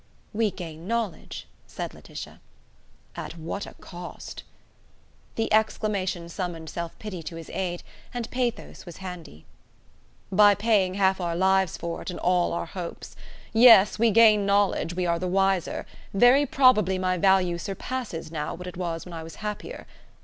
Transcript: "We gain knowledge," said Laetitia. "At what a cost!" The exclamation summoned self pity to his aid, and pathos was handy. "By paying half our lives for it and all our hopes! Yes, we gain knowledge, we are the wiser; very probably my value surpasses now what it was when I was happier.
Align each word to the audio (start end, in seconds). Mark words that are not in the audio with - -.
"We 0.33 0.49
gain 0.49 0.87
knowledge," 0.87 1.45
said 1.67 1.93
Laetitia. 1.93 2.39
"At 3.15 3.37
what 3.37 3.67
a 3.67 3.75
cost!" 3.75 4.41
The 5.35 5.53
exclamation 5.53 6.27
summoned 6.27 6.71
self 6.71 6.97
pity 6.97 7.21
to 7.21 7.35
his 7.35 7.51
aid, 7.51 7.83
and 8.11 8.27
pathos 8.31 8.83
was 8.83 8.97
handy. 8.97 9.45
"By 10.31 10.55
paying 10.55 10.95
half 10.95 11.21
our 11.21 11.35
lives 11.35 11.77
for 11.77 12.01
it 12.01 12.09
and 12.09 12.19
all 12.19 12.51
our 12.51 12.65
hopes! 12.65 13.15
Yes, 13.53 13.99
we 13.99 14.09
gain 14.09 14.43
knowledge, 14.43 14.95
we 14.95 15.05
are 15.05 15.19
the 15.19 15.27
wiser; 15.27 15.85
very 16.15 16.47
probably 16.47 16.97
my 16.97 17.15
value 17.19 17.59
surpasses 17.59 18.31
now 18.31 18.55
what 18.55 18.65
it 18.65 18.77
was 18.77 19.05
when 19.05 19.13
I 19.13 19.21
was 19.21 19.35
happier. 19.45 19.85